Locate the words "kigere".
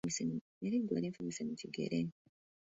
1.61-1.97